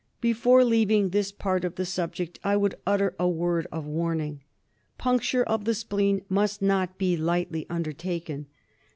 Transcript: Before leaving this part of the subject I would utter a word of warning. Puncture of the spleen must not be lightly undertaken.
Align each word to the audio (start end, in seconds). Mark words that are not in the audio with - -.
Before 0.19 0.63
leaving 0.63 1.09
this 1.09 1.31
part 1.31 1.63
of 1.63 1.75
the 1.75 1.85
subject 1.85 2.39
I 2.43 2.57
would 2.57 2.73
utter 2.87 3.13
a 3.19 3.29
word 3.29 3.67
of 3.71 3.85
warning. 3.85 4.41
Puncture 4.97 5.43
of 5.43 5.65
the 5.65 5.75
spleen 5.75 6.23
must 6.27 6.59
not 6.59 6.97
be 6.97 7.15
lightly 7.15 7.67
undertaken. 7.69 8.47